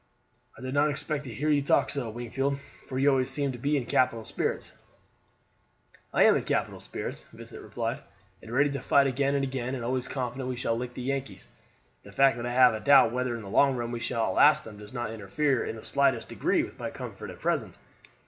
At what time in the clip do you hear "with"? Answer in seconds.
16.63-16.79